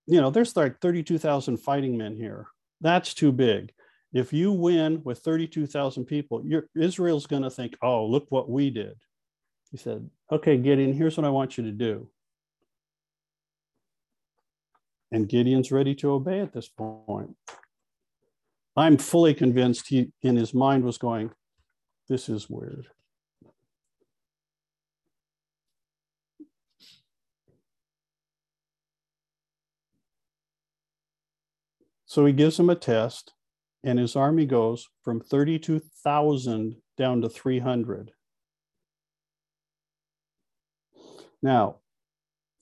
[0.05, 2.47] you know, there's like 32,000 fighting men here.
[2.81, 3.71] That's too big.
[4.13, 6.43] If you win with 32,000 people,
[6.75, 8.95] Israel's going to think, Oh, look what we did.
[9.71, 12.09] He said, Okay, Gideon, here's what I want you to do.
[15.11, 17.35] And Gideon's ready to obey at this point.
[18.75, 21.31] I'm fully convinced he, in his mind, was going,
[22.07, 22.87] This is weird.
[32.17, 33.35] So he gives him a test,
[33.83, 38.09] and his army goes from 32,000 down to 300.
[41.43, 41.75] Now,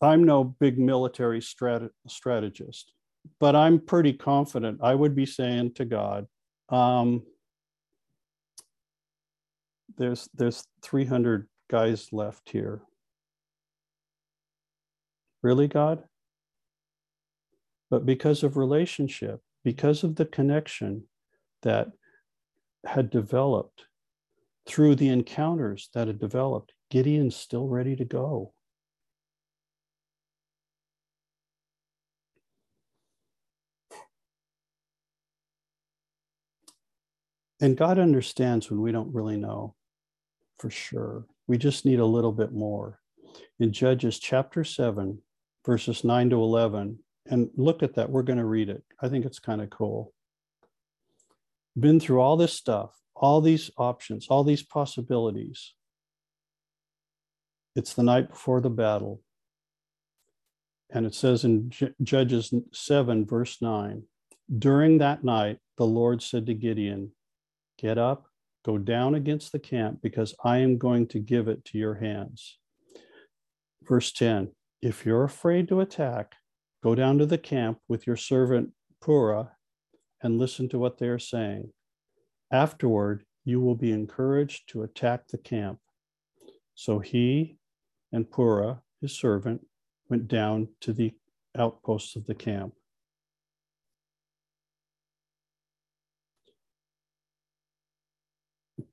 [0.01, 2.91] I'm no big military strat- strategist,
[3.39, 6.27] but I'm pretty confident I would be saying to God,
[6.67, 7.23] um,
[9.97, 12.81] there's there's 300 guys left here.
[15.41, 16.03] Really, God?
[17.89, 21.03] But because of relationship, because of the connection
[21.63, 21.87] that
[22.85, 23.87] had developed
[24.67, 28.53] through the encounters that had developed, Gideon's still ready to go.
[37.59, 39.73] And God understands when we don't really know
[40.59, 41.25] for sure.
[41.47, 42.99] We just need a little bit more.
[43.59, 45.19] In Judges chapter 7,
[45.65, 48.83] verses 9 to 11, and look at that, we're going to read it.
[49.01, 50.13] I think it's kind of cool.
[51.77, 55.73] Been through all this stuff, all these options, all these possibilities.
[57.75, 59.21] It's the night before the battle.
[60.91, 64.03] And it says in J- Judges 7, verse 9
[64.57, 67.11] During that night, the Lord said to Gideon,
[67.77, 68.27] Get up,
[68.63, 72.57] go down against the camp, because I am going to give it to your hands.
[73.83, 76.35] Verse 10 If you're afraid to attack,
[76.85, 78.69] go down to the camp with your servant
[79.03, 79.49] Purah
[80.21, 81.71] and listen to what they are saying.
[82.51, 85.79] Afterward, you will be encouraged to attack the camp.
[86.75, 87.57] So he
[88.11, 89.65] and Purah, his servant,
[90.09, 91.15] went down to the
[91.57, 92.75] outposts of the camp.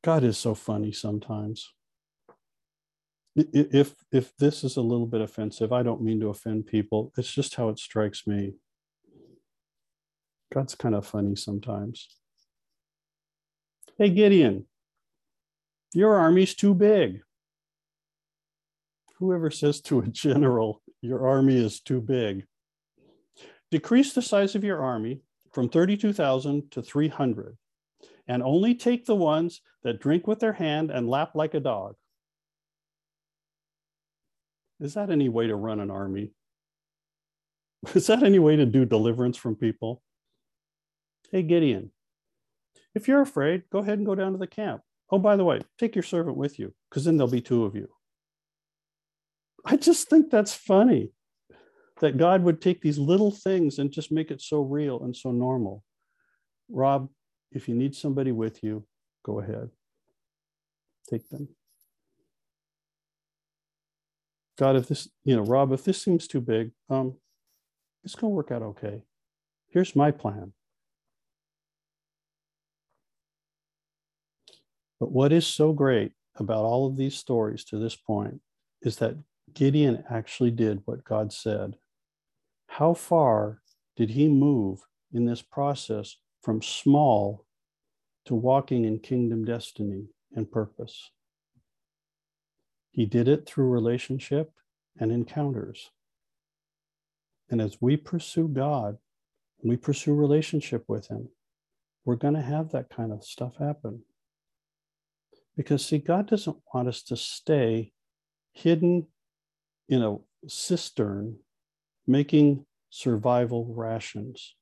[0.01, 1.75] God is so funny sometimes.
[3.35, 7.13] If if this is a little bit offensive, I don't mean to offend people.
[7.17, 8.55] It's just how it strikes me.
[10.53, 12.09] God's kind of funny sometimes.
[13.97, 14.67] Hey Gideon,
[15.95, 17.23] your army's too big.
[19.19, 22.45] Whoever says to a general, your army is too big.
[23.71, 27.57] Decrease the size of your army from 32,000 to 300
[28.29, 31.95] and only take the ones that drink with their hand and lap like a dog.
[34.83, 36.33] Is that any way to run an army?
[37.95, 40.03] Is that any way to do deliverance from people?
[41.31, 41.93] Hey, Gideon,
[42.95, 44.83] if you're afraid, go ahead and go down to the camp.
[45.11, 47.77] Oh, by the way, take your servant with you, because then there'll be two of
[47.77, 47.89] you.
[49.65, 51.13] I just think that's funny
[52.01, 55.31] that God would take these little things and just make it so real and so
[55.31, 55.85] normal.
[56.69, 57.09] Rob,
[57.53, 58.85] if you need somebody with you,
[59.25, 59.71] go ahead.
[61.09, 61.49] Take them.
[64.59, 67.15] God, if this, you know, Rob, if this seems too big, um,
[68.05, 69.03] it's going to work out okay.
[69.69, 70.53] Here's my plan.
[75.01, 78.41] But what is so great about all of these stories to this point
[78.83, 79.17] is that
[79.55, 81.77] Gideon actually did what God said.
[82.69, 83.61] How far
[83.97, 84.81] did he move
[85.13, 87.47] in this process from small
[88.27, 91.11] to walking in kingdom destiny and purpose.
[92.93, 94.53] He did it through relationship
[95.01, 95.91] and encounters.
[97.51, 98.99] And as we pursue God,
[99.65, 101.29] we pursue relationship with Him,
[102.05, 104.03] we're going to have that kind of stuff happen.
[105.57, 107.93] Because, see, God doesn't want us to stay
[108.53, 109.07] hidden
[109.89, 111.37] in a cistern
[112.07, 114.55] making survival rations.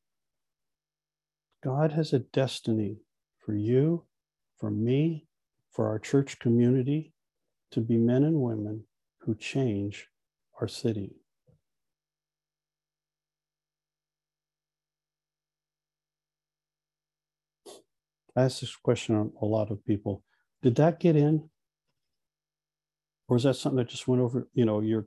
[1.65, 2.99] God has a destiny
[3.39, 4.05] for you,
[4.59, 5.27] for me,
[5.73, 7.13] for our church community
[7.73, 8.85] to be men and women
[9.21, 10.09] who change
[10.61, 11.15] our city.
[18.37, 20.25] I ask this question on a lot of people.
[20.63, 21.51] Did that get in?
[23.29, 24.49] Or is that something that just went over?
[24.55, 25.07] You know, you're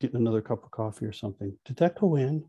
[0.00, 1.56] getting another cup of coffee or something.
[1.64, 2.44] Did that go in?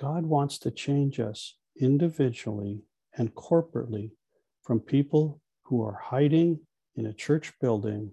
[0.00, 2.82] God wants to change us individually
[3.16, 4.10] and corporately
[4.62, 6.60] from people who are hiding
[6.96, 8.12] in a church building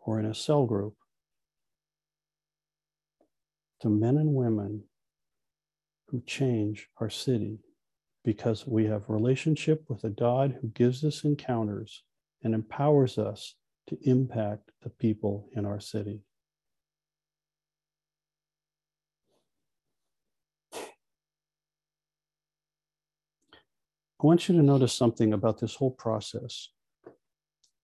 [0.00, 0.94] or in a cell group
[3.80, 4.84] to men and women
[6.08, 7.58] who change our city
[8.24, 12.04] because we have relationship with a God who gives us encounters
[12.42, 13.54] and empowers us
[13.88, 16.20] to impact the people in our city.
[24.22, 26.68] I want you to notice something about this whole process.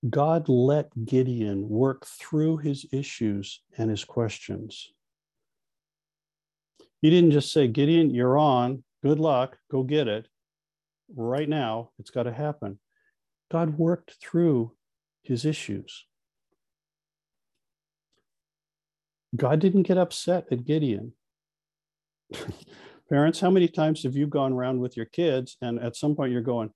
[0.08, 4.92] God let Gideon work through his issues and his questions.
[7.00, 10.28] He didn't just say, Gideon, you're on, good luck, go get it.
[11.14, 12.78] Right now, it's got to happen.
[13.50, 14.72] God worked through
[15.22, 16.04] his issues.
[19.34, 21.12] God didn't get upset at Gideon.
[23.10, 26.32] Parents, how many times have you gone around with your kids and at some point
[26.32, 26.70] you're going,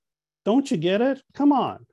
[0.45, 1.23] Don't you get it?
[1.35, 1.87] Come on.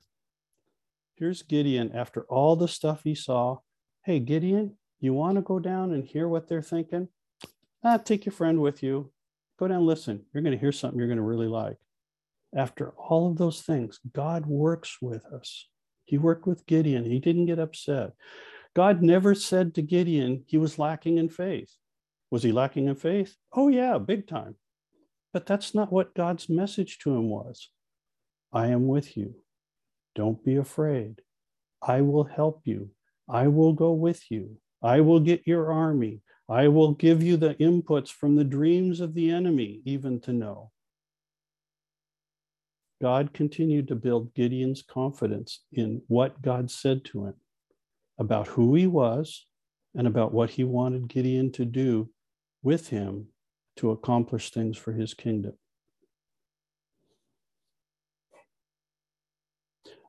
[1.19, 3.57] Here's Gideon after all the stuff he saw.
[4.05, 7.09] Hey, Gideon, you want to go down and hear what they're thinking?
[7.83, 9.11] Ah, take your friend with you.
[9.59, 10.25] Go down, listen.
[10.33, 11.75] You're going to hear something you're going to really like.
[12.55, 15.67] After all of those things, God works with us.
[16.05, 17.03] He worked with Gideon.
[17.03, 18.13] He didn't get upset.
[18.73, 21.75] God never said to Gideon he was lacking in faith.
[22.31, 23.35] Was he lacking in faith?
[23.51, 24.55] Oh, yeah, big time.
[25.33, 27.69] But that's not what God's message to him was.
[28.53, 29.35] I am with you.
[30.19, 31.21] Don't be afraid.
[31.81, 32.89] I will help you.
[33.29, 34.57] I will go with you.
[34.83, 36.19] I will get your army.
[36.49, 40.71] I will give you the inputs from the dreams of the enemy, even to know.
[43.01, 47.35] God continued to build Gideon's confidence in what God said to him
[48.17, 49.45] about who he was
[49.95, 52.09] and about what he wanted Gideon to do
[52.61, 53.27] with him
[53.77, 55.53] to accomplish things for his kingdom.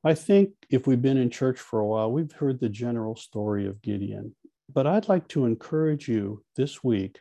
[0.03, 3.67] I think if we've been in church for a while, we've heard the general story
[3.67, 4.35] of Gideon.
[4.73, 7.21] But I'd like to encourage you this week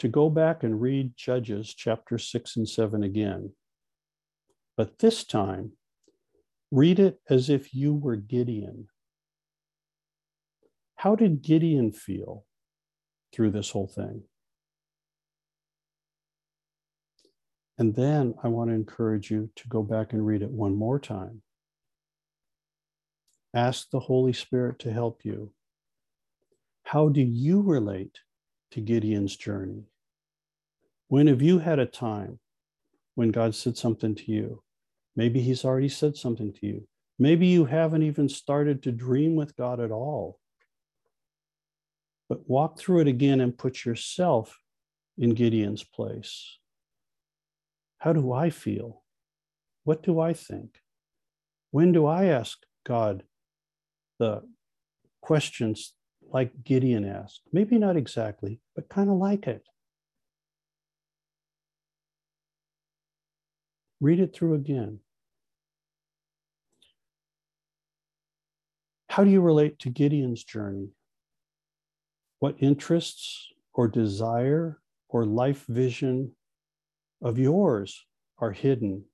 [0.00, 3.52] to go back and read Judges chapter 6 and 7 again.
[4.76, 5.72] But this time,
[6.72, 8.88] read it as if you were Gideon.
[10.96, 12.44] How did Gideon feel
[13.32, 14.24] through this whole thing?
[17.78, 20.98] And then I want to encourage you to go back and read it one more
[20.98, 21.42] time.
[23.54, 25.52] Ask the Holy Spirit to help you.
[26.84, 28.20] How do you relate
[28.72, 29.84] to Gideon's journey?
[31.08, 32.38] When have you had a time
[33.14, 34.62] when God said something to you?
[35.16, 36.88] Maybe He's already said something to you.
[37.18, 40.38] Maybe you haven't even started to dream with God at all.
[42.28, 44.60] But walk through it again and put yourself
[45.16, 46.58] in Gideon's place.
[47.98, 49.02] How do I feel?
[49.84, 50.80] What do I think?
[51.70, 53.24] When do I ask God
[54.18, 54.42] the
[55.20, 57.42] questions like Gideon asked?
[57.52, 59.62] Maybe not exactly, but kind of like it.
[64.00, 65.00] Read it through again.
[69.08, 70.90] How do you relate to Gideon's journey?
[72.38, 76.32] What interests or desire or life vision
[77.20, 78.04] of yours
[78.38, 79.04] are hidden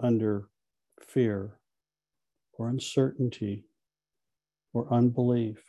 [0.00, 0.48] under
[1.00, 1.58] fear
[2.52, 3.64] or uncertainty
[4.72, 5.62] or unbelief.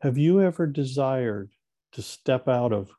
[0.00, 1.50] Have you ever desired
[1.92, 2.90] to step out of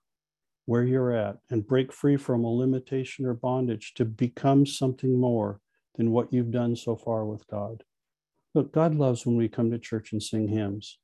[0.65, 5.61] where you're at and break free from a limitation or bondage to become something more
[5.95, 7.83] than what you've done so far with God?
[8.53, 10.99] Look, God loves when we come to church and sing hymns,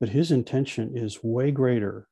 [0.00, 2.08] but his intention is way greater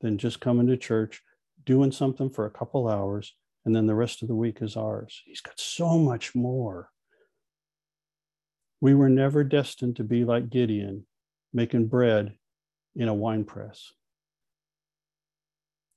[0.00, 1.22] than just coming to church,
[1.64, 3.34] doing something for a couple hours,
[3.64, 5.22] and then the rest of the week is ours.
[5.24, 6.90] He's got so much more.
[8.80, 11.06] We were never destined to be like Gideon
[11.52, 12.34] making bread
[12.94, 13.92] in a wine press.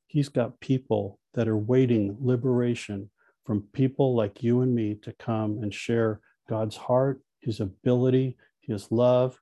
[0.08, 3.10] He's got people that are waiting liberation
[3.46, 8.92] from people like you and me to come and share God's heart, his ability, his
[8.92, 9.40] love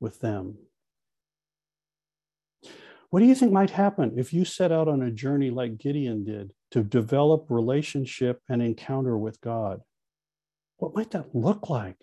[0.00, 0.56] with them.
[3.10, 6.24] What do you think might happen if you set out on a journey like Gideon
[6.24, 9.80] did to develop relationship and encounter with God?
[10.78, 11.98] What might that look like?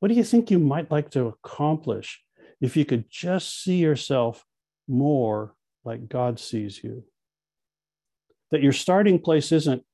[0.00, 2.20] What do you think you might like to accomplish
[2.60, 4.44] if you could just see yourself
[4.88, 5.54] more
[5.84, 7.04] like God sees you?
[8.50, 9.84] That your starting place isn't,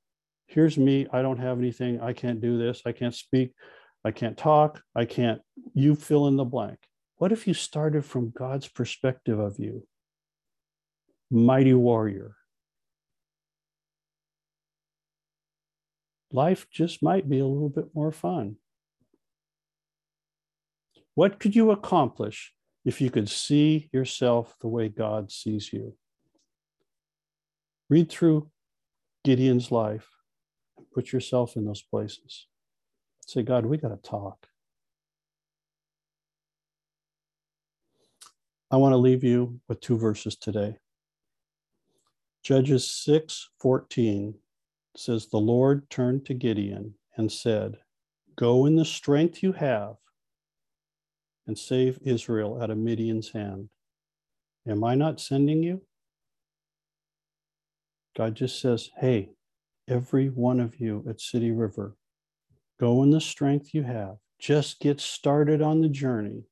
[0.47, 3.53] here's me, I don't have anything, I can't do this, I can't speak,
[4.03, 5.43] I can't talk, I can't,
[5.75, 6.79] you fill in the blank.
[7.17, 9.87] What if you started from God's perspective of you?
[11.31, 12.38] Mighty warrior.
[16.33, 18.57] Life just might be a little bit more fun.
[21.15, 22.53] What could you accomplish
[22.85, 25.95] if you could see yourself the way God sees you?
[27.89, 28.51] Read through
[29.25, 30.09] Gideon's life
[30.77, 32.47] and put yourself in those places.
[33.27, 34.47] Say, God, we got to talk.
[38.71, 40.77] I want to leave you with two verses today.
[42.43, 44.35] Judges 6 14
[44.99, 47.77] says, The Lord turned to Gideon and said,
[48.37, 49.97] Go in the strength you have
[51.47, 53.71] and save Israel out of Midian's hand.
[54.67, 55.83] Am I not sending you?
[58.17, 59.31] God just says, Hey,
[59.89, 61.97] every one of you at City River,
[62.79, 64.17] go in the strength you have.
[64.39, 66.45] Just get started on the journey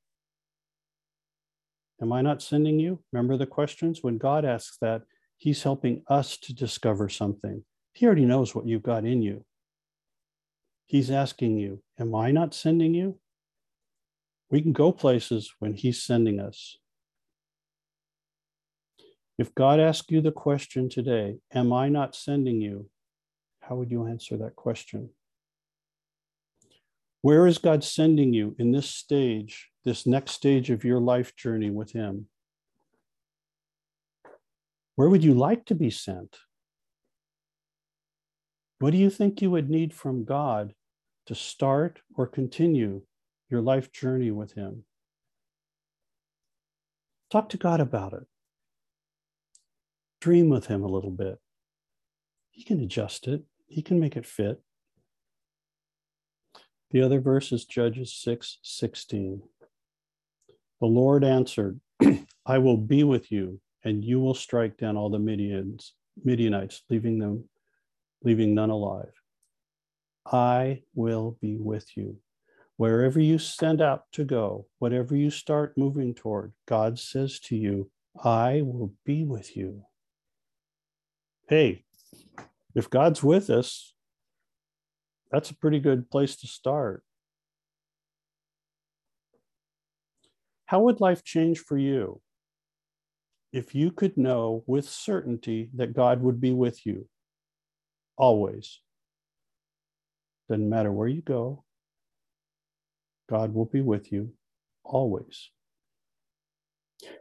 [2.01, 3.03] Am I not sending you?
[3.13, 4.03] Remember the questions?
[4.03, 5.03] When God asks that,
[5.39, 7.65] He's helping us to discover something.
[7.97, 9.43] He already knows what you've got in you.
[10.85, 13.19] He's asking you, Am I not sending you?
[14.51, 16.77] We can go places when He's sending us.
[19.39, 22.91] If God asked you the question today, Am I not sending you?
[23.61, 25.09] How would you answer that question?
[27.23, 31.71] Where is God sending you in this stage, this next stage of your life journey
[31.71, 32.27] with Him?
[34.97, 36.37] Where would you like to be sent?
[38.79, 40.75] What do you think you would need from God
[41.27, 43.03] to start or continue
[43.49, 44.85] your life journey with Him?
[47.31, 48.27] Talk to God about it.
[50.21, 51.39] Dream with Him a little bit.
[52.51, 54.61] He can adjust it, He can make it fit.
[56.91, 59.43] The other verse is Judges 6 16.
[60.81, 61.81] The Lord answered,
[62.47, 67.19] I will be with you, and you will strike down all the Midians, Midianites, leaving
[67.19, 67.49] them,
[68.27, 69.13] leaving none alive.
[70.27, 72.17] I will be with you.
[72.77, 77.89] Wherever you send out to go, whatever you start moving toward, God says to you,
[78.23, 79.85] I will be with you.
[81.49, 81.85] Hey,
[82.75, 83.95] if God's with us,
[85.31, 87.05] that's a pretty good place to start.
[90.67, 92.21] How would life change for you
[93.53, 97.07] if you could know with certainty that God would be with you
[98.17, 98.81] always?
[100.49, 101.65] Doesn't matter where you go,
[103.29, 104.33] God will be with you
[104.85, 105.51] always.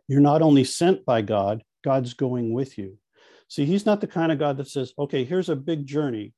[0.08, 2.98] You're not only sent by God, God's going with you.
[3.48, 6.34] See, He's not the kind of God that says, okay, here's a big journey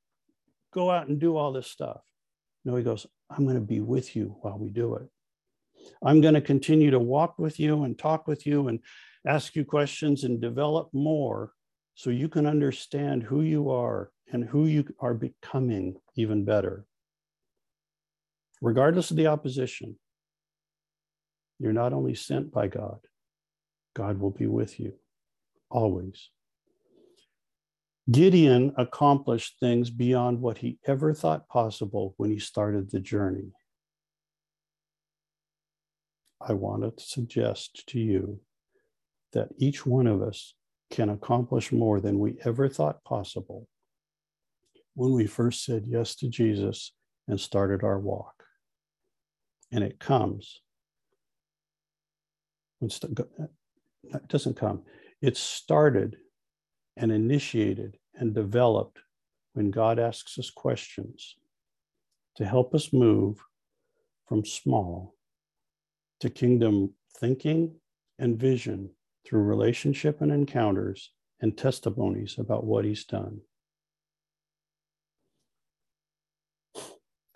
[0.74, 2.02] go out and do all this stuff.
[2.66, 5.08] No, he goes, I'm going to be with you while we do it.
[6.04, 8.80] I'm going to continue to walk with you and talk with you and
[9.26, 11.52] ask you questions and develop more
[11.96, 16.86] so you can understand who you are and who you are becoming even better.
[18.62, 19.98] Regardless of the opposition,
[21.60, 23.00] you're not only sent by God,
[23.96, 24.94] God will be with you
[25.70, 26.30] always.
[28.10, 33.52] Gideon accomplished things beyond what he ever thought possible when he started the journey.
[36.40, 38.40] I want to suggest to you
[39.34, 40.54] that each one of us
[40.90, 43.68] can accomplish more than we ever thought possible
[44.98, 46.92] when we first said yes to Jesus
[47.28, 48.44] and started our walk.
[49.72, 50.60] And it comes.
[52.82, 54.82] It uh, doesn't come.
[55.22, 56.18] It started
[56.96, 58.98] and initiated and developed
[59.54, 61.36] when God asks us questions
[62.38, 63.38] to help us move
[64.28, 65.14] from small
[66.22, 67.76] to kingdom thinking
[68.18, 68.90] and vision
[69.28, 73.42] through relationship and encounters and testimonies about what he's done.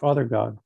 [0.02, 0.58] Father God,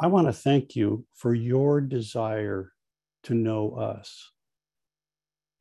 [0.00, 2.72] I want to thank you for your desire
[3.24, 4.32] to know us.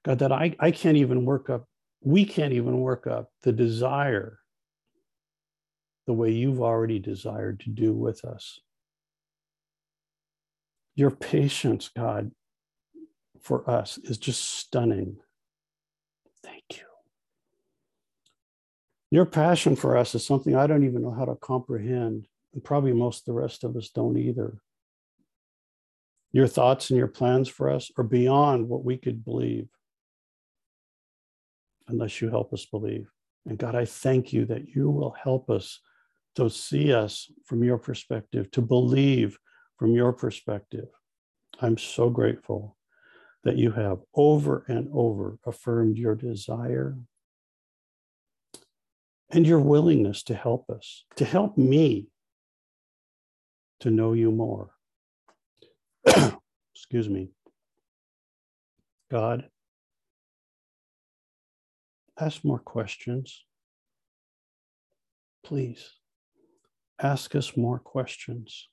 [0.06, 1.66] God, that I, I can't even work up,
[2.02, 4.40] we can't even work up the desire
[6.06, 8.62] the way you've already desired to do with us.
[10.96, 12.32] Your patience, God,
[13.42, 15.18] for us is just stunning.
[16.46, 16.97] Thank you.
[19.10, 22.94] Your passion for us is something I don't even know how to comprehend, and probably
[22.94, 24.62] most the rest of us don't either.
[26.34, 29.70] Your thoughts and your plans for us are beyond what we could believe
[31.88, 33.08] unless you help us believe.
[33.46, 35.80] And God, I thank you that you will help us
[36.36, 39.38] to see us from your perspective, to believe
[39.78, 40.90] from your perspective.
[41.62, 42.78] I'm so grateful
[43.46, 46.98] that you have over and over affirmed your desire
[49.30, 52.08] and your willingness to help us, to help me
[53.82, 54.72] to know you more.
[56.76, 57.30] Excuse me.
[59.12, 59.50] God,
[62.20, 63.44] ask more questions.
[65.44, 65.94] Please
[67.02, 68.68] ask us more questions.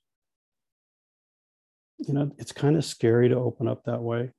[1.99, 4.31] You know, it's kind of scary to open up that way,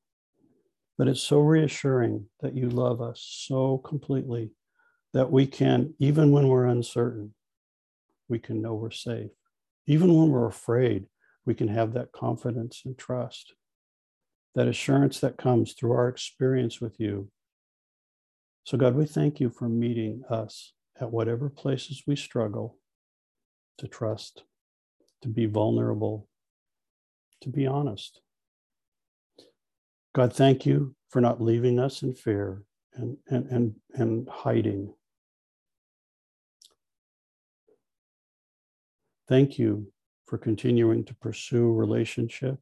[0.99, 4.51] but it's so reassuring that you love us so completely
[5.17, 7.33] that we can, even when we're uncertain,
[8.29, 9.31] we can know we're safe.
[9.87, 11.07] Even when we're afraid,
[11.47, 13.55] we can have that confidence and trust,
[14.55, 17.31] that assurance that comes through our experience with you.
[18.65, 22.77] So, God, we thank you for meeting us at whatever places we struggle
[23.79, 24.45] to trust,
[25.23, 26.29] to be vulnerable,
[27.41, 28.21] to be honest.
[30.15, 34.93] God, thank you for not leaving us in fear and, and, and, and hiding.
[39.29, 39.93] Thank you
[40.27, 42.59] for continuing to pursue relationship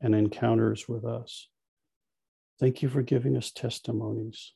[0.00, 1.48] and encounters with us.
[2.60, 4.52] Thank you for giving us testimonies.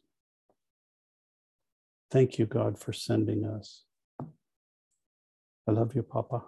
[2.11, 3.84] Thank you, God, for sending us.
[5.68, 6.42] I love you, Papa.